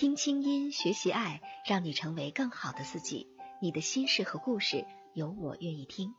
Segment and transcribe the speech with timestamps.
[0.00, 3.28] 听清音，学习爱，让你成为更好的自己。
[3.60, 6.14] 你的心事和故事，有我愿意听。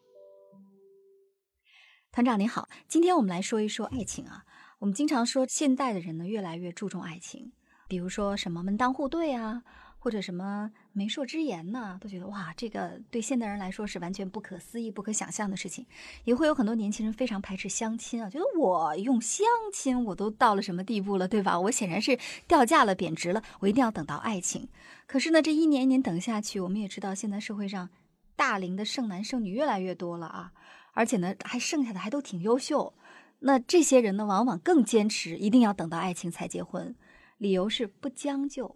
[2.12, 4.44] 团长您好，今天我们来说一说爱情啊。
[4.78, 7.54] 我们经常说，现代的人呢越来越注重爱情，
[7.88, 9.64] 比如说什么门当户对啊。
[10.04, 15.86] 或者什么媒妁之言呢，都觉得哇，这个对现代人来说是完全不可思议、不可想象的事情。
[16.24, 21.60] 也会有很多年轻人非常排斥相亲啊，觉得我用相亲我都到了什么地步了，对吧？
[21.60, 24.68] 我显然是掉价了、贬值了，我一定要等到爱情。
[25.06, 27.90] 可是呢，这一年一年等下去，我们也知道现在社会上
[28.36, 30.52] 大龄的剩男剩女越来越多了啊，
[30.94, 32.96] 而且呢，还剩下的还都挺优秀。
[33.42, 36.96] 那这些人呢，往往更坚持一定要等到爱情才结婚，
[37.38, 38.76] 理由是不将就。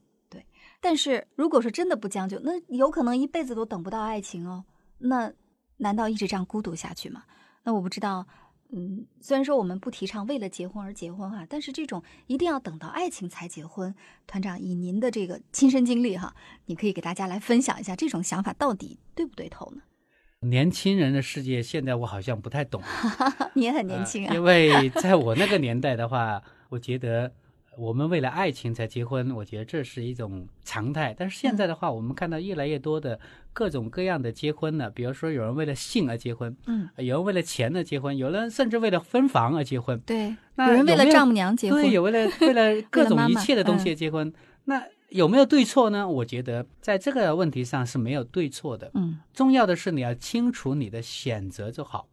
[0.81, 4.65] 但是如果说真的不将就，那有可能一辈子都等不到爱情哦。
[4.99, 5.31] 那
[5.77, 7.23] 难道一直这样孤独下去吗？
[7.63, 8.25] 那我不知道。
[8.71, 13.93] 嗯，虽然说我们不提倡为了结婚而结婚哈，但是这种一定要等到爱情才结婚，
[14.25, 19.83] 团长以您的这个亲身经历哈，你可以给大家来分享一下这种想法到底对不对头呢？
[20.49, 22.81] 年轻人的世界现在我好像不太懂。
[23.53, 24.33] 你也很年轻啊。
[24.33, 27.31] 因为在我那个年代的话，我觉得。
[27.77, 31.15] 我们为了爱情才结婚，我觉得这是一种常态。
[31.17, 33.19] 但是现在的话，我们看到越来越多的
[33.53, 44.33] 各种各样的结婚呢，比如说有人为了性而结婚，嗯，有人为了钱而结婚，有人甚至为了分房而结婚，对，有人为了丈母娘结婚，对，有为了 为了各种一切的东西结婚。
[44.65, 46.07] 那有没有对错呢？
[46.07, 52.07] 我觉得在这个问题上是没有对错的，嗯，重要的是你要清楚你的选择就好。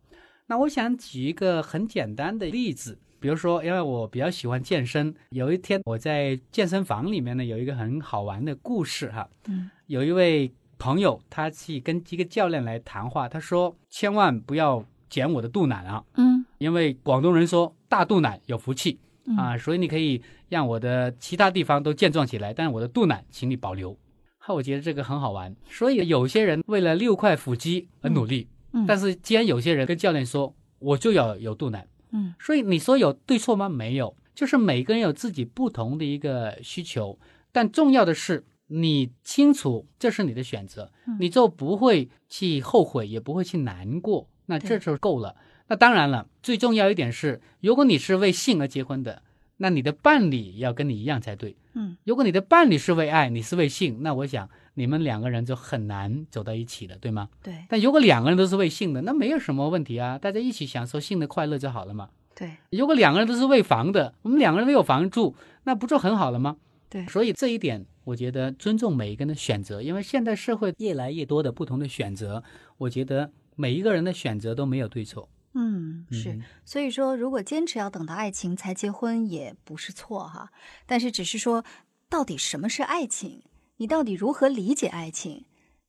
[0.46, 2.98] 那我想举一个很简单的例子。
[3.22, 9.28] 比如说，因为我比较喜欢健身，有一天我在健身房里面呢，有一个很好玩的故事哈。
[9.46, 18.98] 嗯，有一位朋友，他去跟一个教练来谈话，他说：“千万不要减我的肚腩啊。”嗯，因为广东人说大肚腩有福气
[19.38, 23.96] 啊，所以你可以让我的其他地方都健壮起来，但是我的肚腩，请你保留。
[24.38, 25.54] 哈，我觉得这个很好玩。
[25.70, 28.48] 所以有些人为了六块腹肌而努力，
[28.88, 31.86] 但是既然有些人跟教练说，我就要有肚腩。
[32.12, 33.68] 嗯，所以你说有对错吗？
[33.68, 37.18] 没有，就是每个人有自己不同的一个需求，
[37.50, 45.36] 但重要的是你清楚这是你的选择，你就不会去后悔，也不会去难过，那这就够了。
[45.68, 49.22] 那当然了，最重要一点是，如果你是为性而结婚的，
[49.56, 51.56] 那你的伴侣要跟你一样才对。
[51.74, 57.28] 嗯，如果你的伴侣是为爱，你是为性，那我想你们两个人就很难走到一起了，对吗？
[57.42, 57.64] 对。
[57.68, 62.10] 但如果两个人都是为性的，那没有什么问题啊，大家一起享受性的快乐就好了嘛。
[62.34, 62.50] 对。
[62.70, 65.34] 如果两个人都是为房的，我们两个人没有房住，
[65.64, 66.56] 那不就很好了吗？
[66.90, 67.06] 对。
[67.06, 72.42] 所以这一点，我觉得尊重每一个人的选择，因为现代社会越来越多的不同的选择，
[72.78, 75.28] 我觉得每一个人的选择都没有对错。
[75.54, 80.50] 嗯，是，所以说，如果坚持要等到爱情才结婚，也不是错哈。
[80.86, 81.64] 但是，只是说，
[82.08, 83.42] 到底什么是爱情？
[83.76, 85.44] 你到底如何理解爱情？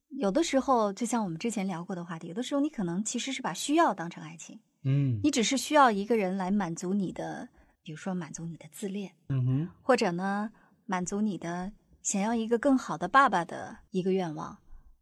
[0.09, 4.59] 有的时候，就像我们之前聊过的话题，有的时候你可能其实是把需要当成爱情。
[4.83, 7.47] 嗯，你只是需要一个人来满足你的，
[7.81, 10.51] 比如说满足你的自恋，嗯哼，或者呢，
[10.85, 14.57] 满足你的想要一个更好的爸爸的一个愿望。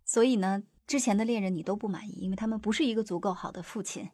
[0.06, 4.10] 所以呢，之前的恋人你都不满意，因为他们不是一个足够好的父亲。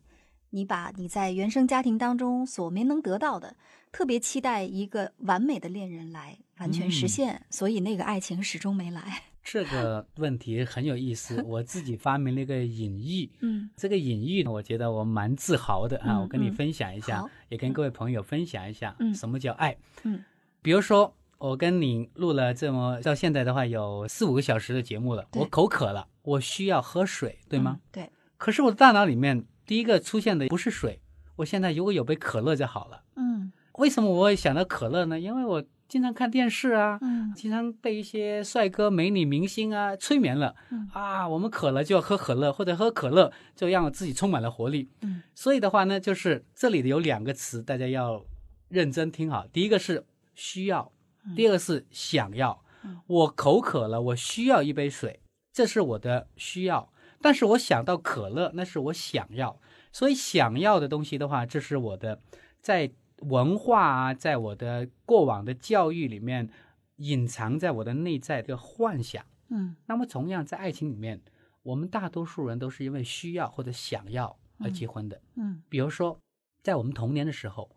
[0.52, 3.56] 你把你在原生家庭当中所没能得到的，
[3.92, 9.24] 特别期待一个完美的恋人来完全实现，所以那个爱情始终没来。
[9.44, 13.32] 这个问题很有意思，我自己发明了一个隐喻。
[13.40, 19.78] 嗯，这个隐喻呢，我觉得我蛮自豪的啊，我跟你分享一下，也跟各位朋友分享一下，什么叫爱。
[20.04, 20.24] 嗯，
[20.62, 27.80] 比如说我跟你录了这么到现在的话有四五个小时的节目了，我口渴了，我需要喝水，对吗？
[27.92, 28.10] 对。
[28.38, 29.46] 可是我的大脑里面。
[29.68, 31.02] 第一个出现的不是水，
[31.36, 33.04] 我现在如果有杯可乐就好了。
[33.18, 35.20] 嗯，为什么我会想到可乐呢？
[35.20, 40.56] 因为我经常看电视啊，嗯，经常被一些帅哥美女明星啊催眠了。
[40.72, 44.90] 嗯啊，我们渴了就要喝可乐，或者喝可乐就让我自己充满了活力。
[45.02, 48.24] 嗯，所以的话呢，就是这里的有两个词，大家要
[48.70, 49.46] 认真听好。
[49.52, 50.92] 第一个是需要，
[51.36, 52.64] 第二个是想要。
[53.06, 55.20] 我口渴了，我需要一杯水，
[55.52, 56.90] 这是我的需要。
[57.22, 59.60] 但是我想到可乐，那是我想要，
[59.92, 62.22] 所以想要的东西的话，这是我的
[62.62, 62.92] 在
[63.22, 66.50] 文化啊，在我的过往的教育里面
[66.98, 69.26] 隐藏在我的内在的幻想。
[69.50, 71.22] 嗯那么同样在爱情里面，
[71.64, 75.22] 我们大多数人都是因为需要或者想要而结婚的。
[75.36, 76.20] 嗯比如说，
[76.62, 77.70] 在我们童年的时候，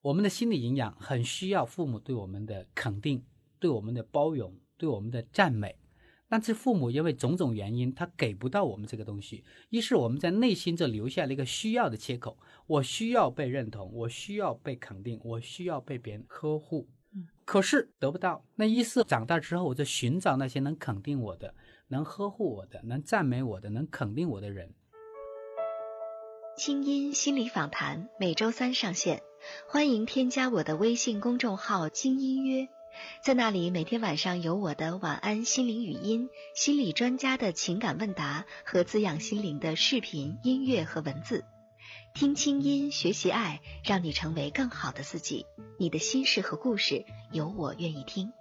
[0.00, 3.22] 我们的心理营养很需要父母对我们的肯定、
[3.58, 5.76] 对我们的包容、对我们的赞美。
[6.30, 12.38] 但是父母因为种种原因，他给不到我们这个东西，于是我们在内心就留下了一个需要的切口。
[12.68, 16.88] 我需要被认同，我需要被肯定，我需要被别人呵护。
[17.12, 18.44] 嗯，可是得不到。
[18.54, 21.52] 那意思长大之后，我就寻找那些能肯定我的、
[21.88, 24.72] 能呵护我的、能赞美我的、能肯定我的人。
[26.56, 29.22] 清音心理访谈每周三上线，
[29.66, 32.68] 欢迎添加我的微信公众号“精音约”，
[33.22, 41.44] 在那里每天晚上有我的晚安心灵语音、心理专家的情感问答和滋养心灵的视频、音乐和文字。
[42.14, 45.46] 听清音，学习爱，让你成为更好的自己。
[45.78, 48.32] 你的心事和故事，有我愿意听。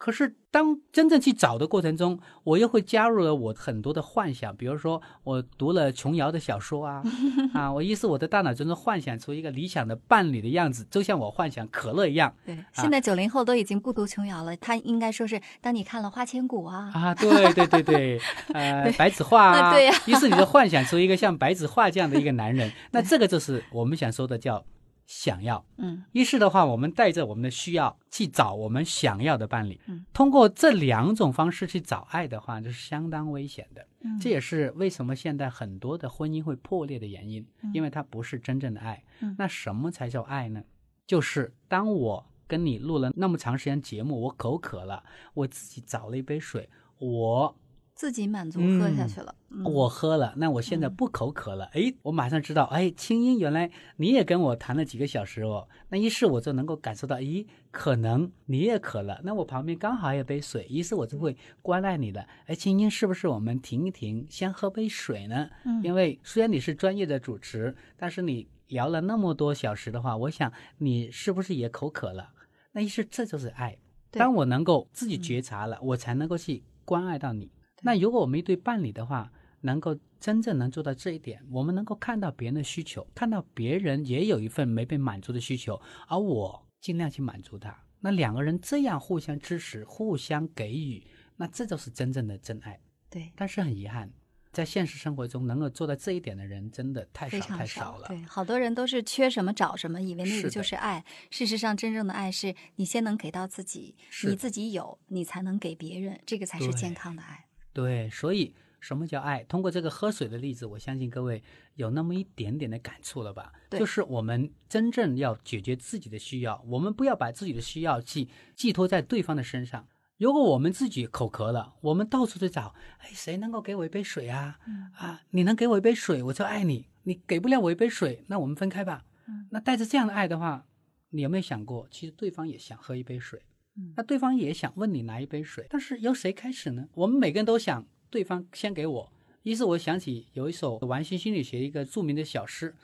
[0.00, 7.02] 可是，当真正去找的过程中，我又会加入了我很多的幻想，比如说我读了琼瑶的小说啊，
[7.52, 18.20] 啊，我意思我的大脑中幻想出一个理想的伴侣的样子，就像我幻想可乐一样对，现在九零后都已经不读琼瑶了，他应该说是当你看了《花千骨》啊，啊，对对对对，
[18.54, 24.64] 呃，对 白子画啊， 啊对呀于是你就幻想出一个像白子画这样的一个男人，那这个就是我们想说的叫
[25.10, 25.66] 想要。
[25.76, 29.80] 嗯于是的话，我们带着我们的需要去找我们想要的伴侣。
[29.88, 33.84] 嗯，通过这两种方式去找爱的话，这是相当危险的。
[34.02, 39.02] 嗯，这也是为什么现在很多的婚姻会破裂的原因，因为它不是真正的爱。
[39.18, 40.62] 嗯那什么才叫爱呢？
[41.08, 45.02] 就是当我跟你录了那么长时间节目，我口渴了，
[45.34, 47.56] 我自己找了一杯水，我
[48.00, 49.62] 自己满足喝下去了，嗯。
[49.62, 65.50] 我喝了，那我现在不口渴了，哎、我马上知道，哎，青音，原来你也跟我谈了几个小时哦，那于是我就能够感受到，咦，可能你也渴了，那我旁边刚好有杯水，于是我就会关爱你了，哎，青音，是不是我们停一停，先喝杯水呢？
[65.66, 65.82] 嗯。
[65.84, 72.30] 因为虽然你是专业的主持，但是你聊了那么多小时的话，我想你是不是也口渴了？
[72.72, 73.76] 那于是这就是爱。
[74.10, 77.50] 当我能够自己觉察了，我才能够去关爱到你。
[77.82, 79.32] 那如果我们一对伴侣的话，
[79.62, 87.76] 能够真正能做到这一点，我们能够看到别人的需求，看到别人也有一份没被满足的需求，而我尽量去满足他。
[88.00, 91.06] 那两个人这样互相支持、互相给予，
[91.36, 92.80] 那这就是真正的真爱。
[93.10, 94.10] 对，但是很遗憾，
[94.50, 98.08] 在现实生活中能够做到这一点的人真的太少太少了。
[98.08, 101.04] 对，好多人都是缺什么找什么，以为那个就是爱。
[101.30, 103.94] 事实上，真正的爱是你先能给到自己，
[104.26, 107.44] 你自己有，你才能给别人，这个才是健康的爱。
[107.72, 109.44] 对，所以什么叫爱？
[109.44, 111.42] 通过这个喝水的例子，我相信各位
[111.74, 113.52] 有那么一点点的感触了吧？
[113.68, 119.86] 对就是我们真正要解决自己的需要，我们不要把自己的需要寄寄托在对方的身上。
[120.18, 124.58] 如果我们自己口渴了，我们到处去找，哎，谁能够给我一杯水啊？
[124.66, 129.04] 嗯啊，你能给我一杯水，我就爱你；你给不了我一杯水，那我们分开吧。
[129.26, 130.66] 嗯那带着这样的爱的话，
[131.10, 133.42] 你有没有想过，其实对方也想喝一杯水？
[133.80, 136.88] 嗯那对方也想问你拿一杯水，但是由谁开始呢？
[136.94, 139.12] 我们每个人都想对方先给我。
[139.42, 142.76] 于是我想起有一首完形心理学一个著名的小诗，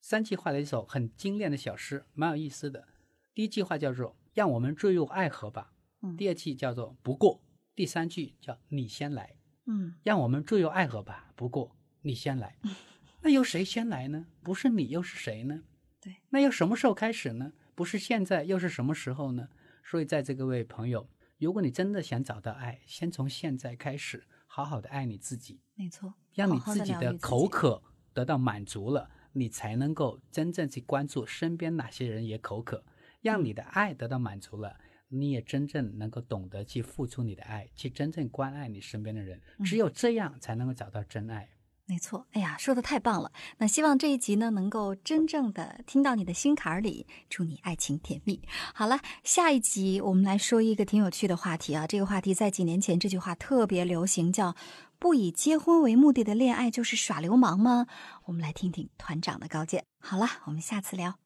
[0.00, 2.86] 三句话的一首很精炼的小诗，蛮有意思的。
[3.34, 5.72] 第一句话叫做“让我们坠入爱河吧”，
[6.02, 7.42] 嗯第二句叫做“不过”，
[7.74, 9.34] 第三句叫“你先来”。
[9.66, 12.56] 嗯让我们坠入爱河吧，不过你先来。
[13.22, 14.26] 那由谁先来呢？
[14.44, 15.64] 不是你又是谁呢？
[16.00, 17.52] 对，那要什么时候开始呢？
[17.74, 19.48] 不是现在又是什么时候呢？
[19.88, 27.80] 所以，在这各位朋友，如果你真的想找到爱，先从现在开始，好好的爱你自己，没错，让你自己的口渴
[28.12, 32.84] 得到满足了，你才能够真正去关注身边哪些人也口渴，
[33.20, 34.76] 让你的爱得到满足了。
[35.08, 41.48] 你也真正能够懂得去付出你的爱，去真正关爱你身边的人，嗯只有这样才能够找到真爱。
[41.88, 43.30] 没错，哎呀，说的太棒了！
[43.58, 48.42] 那希望这一集呢，能够真正的听到你的心坎儿里，祝你爱情甜蜜。
[48.74, 51.86] 好了，下一集我们来说一个挺有趣的话题啊。
[51.86, 54.56] 这个话题在几年前这句话特别流行，叫
[54.98, 57.86] “不以结婚为目的的恋爱就是耍流氓吗？”
[58.26, 59.84] 我们来听听团长的高见。
[60.00, 61.25] 好了，我们下次聊。